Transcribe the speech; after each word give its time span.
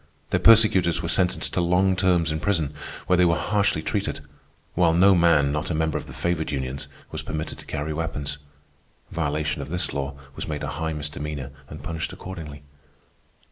Their 0.31 0.39
persecutors 0.39 1.03
were 1.03 1.07
sentenced 1.09 1.53
to 1.53 1.61
long 1.61 1.95
terms 1.95 2.31
in 2.31 2.39
prison, 2.39 2.73
where 3.05 3.17
they 3.17 3.23
were 3.23 3.37
harshly 3.37 3.83
treated; 3.83 4.21
while 4.73 4.95
no 4.95 5.13
man, 5.13 5.51
not 5.51 5.69
a 5.69 5.75
member 5.75 5.95
of 5.95 6.07
the 6.07 6.13
favored 6.13 6.49
unions, 6.49 6.87
was 7.11 7.21
permitted 7.21 7.59
to 7.59 7.67
carry 7.67 7.93
weapons. 7.93 8.39
Violation 9.11 9.61
of 9.61 9.69
this 9.69 9.93
law 9.93 10.15
was 10.35 10.47
made 10.47 10.63
a 10.63 10.69
high 10.69 10.93
misdemeanor 10.93 11.51
and 11.69 11.83
punished 11.83 12.11
accordingly. 12.13 12.63